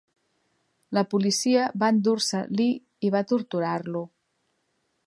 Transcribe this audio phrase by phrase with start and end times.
[0.97, 2.71] La policia va endur-se Lee
[3.09, 4.05] i va torturar-lo.